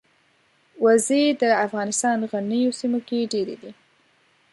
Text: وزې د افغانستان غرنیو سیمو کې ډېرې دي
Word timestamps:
وزې 0.83 1.23
د 1.41 1.43
افغانستان 1.65 2.17
غرنیو 2.29 2.77
سیمو 2.79 2.99
کې 3.07 3.29
ډېرې 3.31 3.55
دي 3.61 3.71